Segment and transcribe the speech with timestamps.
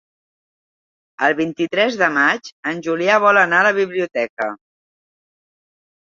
[1.25, 4.49] El vint-i-tres de maig en Julià vol anar a la biblioteca.